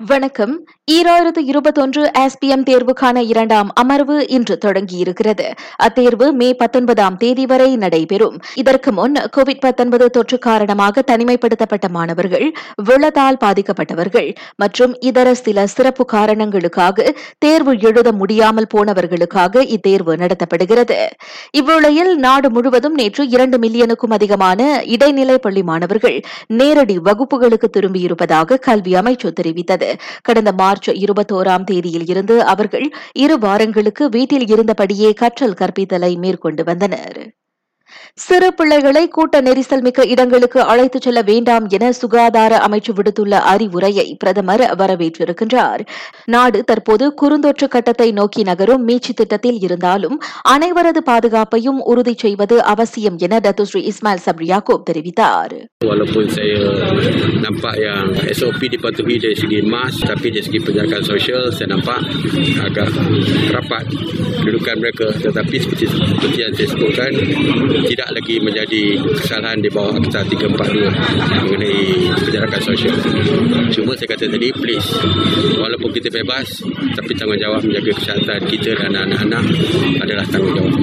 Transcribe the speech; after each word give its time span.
வணக்கம். 0.00 0.64
ஈராயிரத்து 0.92 1.38
இருபத்தொன்று 1.38 2.10
எஸ்பிஎம் 2.18 2.62
தேர்வுக்கான 2.62 3.16
இரண்டாம் 3.16 3.68
அமர்வு 3.72 4.28
இன்று 4.28 4.58
தொடங்கியிருக்கிறது. 4.64 5.46
அத்தேர்வு 5.82 6.32
மே 6.32 6.54
பத்தொன்பதாம் 6.54 7.16
தேதி 7.16 7.46
வரை 7.46 7.76
நடைபெறும். 7.76 8.36
இதற்கு 8.54 8.92
முன் 8.92 9.14
கோவிட் 9.36 10.08
தொற்று 10.08 10.38
காரணமாக 10.38 11.04
தனிமைப்படுத்தப்பட்ட 11.06 11.88
மாணவர்கள் 11.88 12.52
வெள்ளத்தால் 12.84 13.36
பாதிக்கப்பட்டவர்கள் 13.44 14.36
மற்றும் 14.56 14.96
இதர 15.00 15.34
சில 15.34 15.66
சிறப்பு 15.66 16.04
காரணங்களுக்காக 16.04 17.14
தேர்வு 17.38 17.74
எழுத 17.80 18.12
முடியாமல் 18.12 18.70
போனவர்களுக்காக 18.74 19.64
இத்தேர்வு 19.78 20.16
நடத்தப்படுகிறது. 20.24 21.06
இவ்வேளையில் 21.58 22.14
நாடு 22.14 22.50
முழுவதும் 22.50 22.94
நேற்று 22.94 23.28
இரண்டு 23.28 23.58
மில்லியனுக்கும் 23.58 24.16
அதிகமான 24.18 24.82
இடைநிலை 24.84 25.38
பள்ளி 25.38 25.62
மாணவர்கள் 25.62 26.20
நேரடி 26.46 26.98
வகுப்புகளுக்கு 26.98 27.70
திரும்பியிருப்பதாக 27.78 28.58
கல்வி 28.58 28.92
அமைச்சு 28.92 29.32
தெரிவித்தது. 29.40 29.85
கடந்த 30.22 30.52
மார்ச் 30.52 30.90
இருபத்தோராம் 30.90 31.64
தேதியில் 31.64 32.06
இருந்து 32.06 32.42
அவர்கள் 32.44 32.86
இரு 33.12 33.38
வாரங்களுக்கு 33.38 34.08
வீட்டில் 34.08 34.46
இருந்தபடியே 34.46 35.10
கற்றல் 35.14 35.58
கற்பித்தலை 35.60 36.12
மேற்கொண்டு 36.18 36.64
வந்தனர். 36.64 37.20
சிறு 38.18 38.54
பிள்ளைகளை 38.54 39.08
கூட்ட 39.08 39.40
நெரிசல் 39.40 39.80
மிக்க 39.80 40.06
இடங்களுக்கு 40.06 40.60
அழைத்துச் 40.62 41.00
செல்ல 41.00 41.22
வேண்டாம் 41.22 41.68
என 41.68 41.92
சுகாதார 41.92 42.60
அமைச்சு 42.66 42.92
விடுத்துள்ள 42.94 43.34
அறிவுரையை 43.52 44.16
பிரதமர் 44.18 44.60
வரவேற்றிருக்கின்றார். 44.60 45.82
நாடு 46.24 46.64
தற்போது 46.64 47.14
குறுந்தொற்று 47.22 47.68
கட்டத்தை 47.68 48.12
நோக்கி 48.12 48.42
நகரும் 48.42 48.84
மீட்சி 48.84 49.12
திட்டத்தில் 49.12 49.60
இருந்தாலும் 49.60 50.22
அனைவரது 50.48 51.00
பாதுகாப்பையும் 51.06 51.80
உறுதி 51.84 52.14
செய்வது 52.18 52.64
அவசியம் 52.64 53.18
என 53.18 53.38
டத்துஸ்ரீ 53.38 53.90
இஸ்மாயில் 53.90 54.24
சப்ரி 54.26 54.48
தெரிவித்தார். 54.90 55.54
Walaupun 55.84 56.24
saya 56.32 56.60
nampak 57.44 57.76
yang 57.76 58.08
SOP 58.32 58.60
dipatuhi 58.72 59.16
dari 59.22 59.36
segi 59.36 59.60
tapi 60.08 60.32
dari 60.34 60.42
segi 60.46 60.58
penjagaan 60.66 61.04
sosial 61.04 61.42
saya 61.52 61.68
nampak 61.76 62.00
agak 62.66 62.88
rapat 63.52 63.84
kedudukan 64.40 64.76
mereka. 64.82 65.06
Tetapi 65.24 65.54
seperti, 65.62 65.84
seperti 65.92 66.38
yang 66.40 66.54
saya 66.56 66.68
sebutkan 66.72 67.12
tidak 67.92 68.05
tidak 68.06 68.22
lagi 68.22 68.38
menjadi 68.38 68.82
kesalahan 69.18 69.58
di 69.58 69.66
bawah 69.66 69.98
Akta 69.98 70.22
342 70.22 71.42
mengenai 71.42 72.06
penjarakan 72.22 72.60
sosial 72.62 72.94
cuma 73.74 73.98
saya 73.98 74.14
kata 74.14 74.30
tadi 74.30 74.54
please 74.54 74.86
walaupun 75.58 75.90
kita 75.90 76.14
bebas 76.14 76.62
tapi 76.94 77.18
tanggungjawab 77.18 77.66
menjaga 77.66 77.90
kesihatan 77.90 78.46
kita 78.46 78.78
dan 78.78 78.94
anak-anak 78.94 79.42
adalah 79.98 80.24
tanggungjawab 80.30 80.74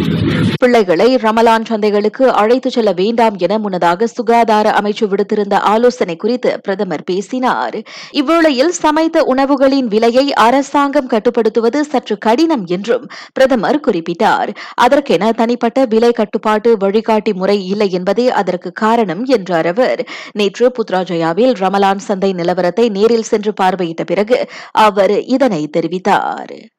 பிள்ளைகளை 0.64 1.08
ரமலான் 1.20 1.66
சந்தைகளுக்கு 1.70 2.26
அழைத்துச் 2.32 2.76
செல்ல 2.76 2.92
வேண்டாம் 2.92 3.36
என 3.38 3.54
முன்னதாக 3.60 4.08
சுகாதார 4.08 4.68
அமைச்சு 4.80 5.06
விடுத்திருந்த 5.12 5.56
ஆலோசனை 5.72 6.16
குறித்து 6.16 6.52
பிரதமர் 6.64 7.04
பேசினார் 7.04 7.76
இவ்வேளையில் 8.20 8.72
சமைத்த 8.78 9.24
உணவுகளின் 9.34 9.88
விலையை 9.88 10.26
அரசாங்கம் 10.46 11.10
கட்டுப்படுத்துவது 11.14 11.80
சற்று 11.84 12.16
கடினம் 12.18 12.64
என்றும் 12.68 13.06
பிரதமர் 13.34 13.80
குறிப்பிட்டார் 13.88 14.52
அதற்கென 14.80 15.32
தனிப்பட்ட 15.34 15.86
விலை 15.86 16.12
கட்டுப்பாட்டு 16.12 16.72
வழிகாட்டு 16.78 17.12
முறை 17.33 17.67
இல்லை 17.67 17.92
என்பதே 17.92 18.30
அதற்கு 18.30 18.72
காரணம் 18.72 19.25
என்றார் 19.25 19.66
அவர். 19.66 20.08
நேற்று 20.31 20.72
புத்ராஜயாவில் 20.72 21.53
ரமலான் 21.53 21.97
சந்தை 21.97 22.33
நிலவரத்தை 22.33 22.89
நேரில் 22.89 23.23
சென்று 23.23 23.53
பார்வையிட்ட 23.61 24.03
பிறகு 24.05 24.50
அவர் 24.72 25.23
இதனை 25.23 25.70
தெரிவித்தார். 25.78 26.73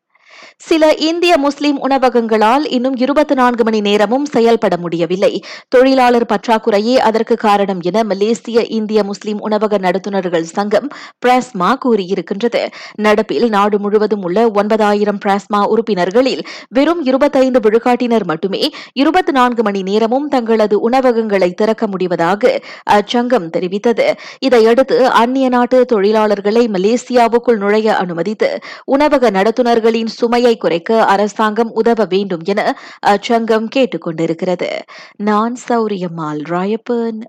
சில 0.56 0.94
இந்திய 0.94 1.38
முஸ்லிம் 1.38 1.80
உணவகங்களால் 1.80 2.68
இன்னும் 2.68 2.96
இருபத்தி 2.96 3.34
நான்கு 3.34 3.64
மணி 3.64 3.80
நேரமும் 3.80 4.24
செயல்பட 4.24 4.76
முடியவில்லை. 4.76 5.42
தொழிலாளர் 5.68 6.26
பற்றாக்குறையே 6.26 6.96
அதற்கு 6.96 7.36
காரணம் 7.36 7.80
என 7.82 8.04
மலேசிய 8.04 8.64
இந்திய 8.68 9.04
முஸ்லிம் 9.04 9.40
உணவக 9.40 9.78
நடத்துனர்கள் 9.78 10.42
சங்கம் 10.42 10.88
பிராஸ்மா 11.26 11.74
கூறியிருக்கின்றது. 11.84 12.66
நடப்பில் 13.02 13.48
நாடு 13.48 13.78
முழுவதும் 13.78 14.22
உள்ள 14.22 14.50
ஒன்பதாயிரம் 14.54 15.18
பிராஸ்மா 15.24 15.62
உறுப்பினர்களில் 15.66 16.42
வெறும் 16.68 17.04
இருபத்தைந்து 17.04 17.60
விழுக்காட்டினர் 17.60 18.24
மட்டுமே 18.24 18.70
இருபத்தி 18.92 19.32
நான்கு 19.32 19.62
மணி 19.62 19.82
நேரமும் 19.82 20.28
தங்களது 20.28 20.80
உணவகங்களை 20.80 21.50
திறக்க 21.52 21.86
முடிவதாக 21.86 22.60
அச்சங்கம் 22.90 23.50
தெரிவித்தது. 23.56 24.12
இதையடுத்து 24.38 25.06
அந்நிய 25.06 25.48
நாட்டு 25.48 25.84
தொழிலாளர்களை 25.92 26.64
மலேசியாவுக்குள் 26.68 27.56
நுழைய 27.56 27.96
அனுமதித்து 27.96 28.58
உணவக 28.84 29.30
நடத்துனர்களின் 29.30 30.06
சும 30.06 30.33
சுமையை 30.34 30.58
குறைக்க 30.58 31.04
அரசாங்கம் 31.04 31.70
உதவ 31.72 32.04
வேண்டும் 32.04 32.40
என 32.44 32.78
அச்சங்கம் 33.06 33.64
கேட்டுக் 33.64 34.00
கொண்டிருக்கிறது 34.00 34.84
நான் 35.16 35.56
சௌரியம்மாள் 35.68 36.42
ராயப்பன் 36.50 37.20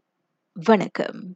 வணக்கம். 0.53 1.35